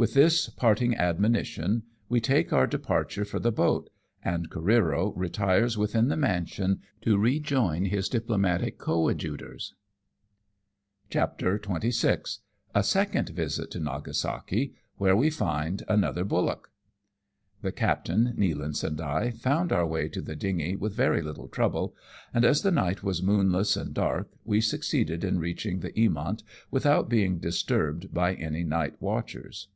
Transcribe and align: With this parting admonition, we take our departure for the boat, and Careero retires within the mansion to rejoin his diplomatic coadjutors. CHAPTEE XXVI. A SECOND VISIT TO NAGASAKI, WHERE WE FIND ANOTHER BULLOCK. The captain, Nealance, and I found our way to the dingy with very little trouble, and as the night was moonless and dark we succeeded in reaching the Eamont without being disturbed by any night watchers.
With 0.00 0.14
this 0.14 0.48
parting 0.48 0.94
admonition, 0.96 1.82
we 2.08 2.20
take 2.20 2.52
our 2.52 2.68
departure 2.68 3.24
for 3.24 3.40
the 3.40 3.50
boat, 3.50 3.90
and 4.24 4.48
Careero 4.48 5.12
retires 5.16 5.76
within 5.76 6.06
the 6.06 6.16
mansion 6.16 6.82
to 7.00 7.18
rejoin 7.18 7.86
his 7.86 8.08
diplomatic 8.08 8.78
coadjutors. 8.78 9.74
CHAPTEE 11.10 11.44
XXVI. 11.58 12.38
A 12.76 12.84
SECOND 12.84 13.30
VISIT 13.30 13.72
TO 13.72 13.80
NAGASAKI, 13.80 14.74
WHERE 14.98 15.16
WE 15.16 15.30
FIND 15.30 15.82
ANOTHER 15.88 16.22
BULLOCK. 16.22 16.70
The 17.62 17.72
captain, 17.72 18.34
Nealance, 18.38 18.84
and 18.84 19.00
I 19.00 19.32
found 19.32 19.72
our 19.72 19.84
way 19.84 20.08
to 20.10 20.20
the 20.22 20.36
dingy 20.36 20.76
with 20.76 20.94
very 20.94 21.22
little 21.22 21.48
trouble, 21.48 21.96
and 22.32 22.44
as 22.44 22.62
the 22.62 22.70
night 22.70 23.02
was 23.02 23.20
moonless 23.20 23.76
and 23.76 23.92
dark 23.92 24.30
we 24.44 24.60
succeeded 24.60 25.24
in 25.24 25.40
reaching 25.40 25.80
the 25.80 25.90
Eamont 25.90 26.44
without 26.70 27.08
being 27.08 27.40
disturbed 27.40 28.14
by 28.14 28.34
any 28.34 28.62
night 28.62 28.94
watchers. 29.02 29.66